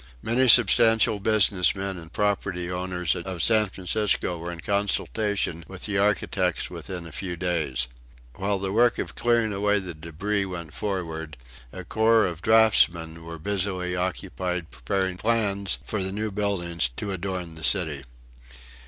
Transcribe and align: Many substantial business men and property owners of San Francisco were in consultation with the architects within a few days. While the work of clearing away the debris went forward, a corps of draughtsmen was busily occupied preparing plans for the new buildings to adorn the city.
Many 0.23 0.47
substantial 0.47 1.19
business 1.19 1.75
men 1.75 1.99
and 1.99 2.11
property 2.11 2.71
owners 2.71 3.13
of 3.13 3.43
San 3.43 3.69
Francisco 3.69 4.35
were 4.39 4.51
in 4.51 4.59
consultation 4.59 5.63
with 5.67 5.83
the 5.85 5.99
architects 5.99 6.71
within 6.71 7.05
a 7.05 7.11
few 7.11 7.35
days. 7.35 7.87
While 8.33 8.57
the 8.57 8.71
work 8.71 8.97
of 8.97 9.13
clearing 9.13 9.53
away 9.53 9.77
the 9.77 9.93
debris 9.93 10.47
went 10.47 10.73
forward, 10.73 11.37
a 11.71 11.83
corps 11.83 12.25
of 12.25 12.41
draughtsmen 12.41 13.23
was 13.23 13.37
busily 13.41 13.95
occupied 13.95 14.71
preparing 14.71 15.17
plans 15.17 15.77
for 15.85 16.01
the 16.01 16.11
new 16.11 16.31
buildings 16.31 16.89
to 16.97 17.11
adorn 17.11 17.53
the 17.53 17.63
city. 17.63 18.03